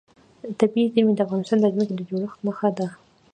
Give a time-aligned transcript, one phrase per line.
[0.59, 2.87] طبیعي زیرمې د افغانستان د ځمکې د جوړښت نښه ده.